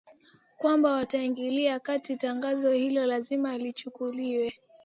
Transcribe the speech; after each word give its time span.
kwamba 0.57 0.91
wataingilia 0.93 1.79
kati 1.79 2.17
Tangazo 2.17 2.71
hilo 2.71 3.05
lazima 3.05 3.57
lichukuliwe 3.57 4.53